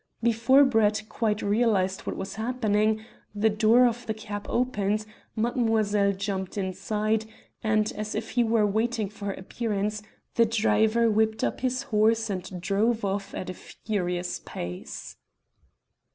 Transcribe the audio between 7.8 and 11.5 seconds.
as if he were waiting for her appearance, the driver whipped